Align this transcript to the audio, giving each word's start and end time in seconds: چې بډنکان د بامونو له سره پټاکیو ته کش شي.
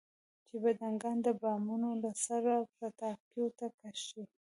چې 0.47 0.55
بډنکان 0.63 1.17
د 1.23 1.27
بامونو 1.41 1.89
له 2.03 2.11
سره 2.25 2.53
پټاکیو 2.77 3.47
ته 3.57 3.67
کش 3.79 3.97
شي. 4.09 4.23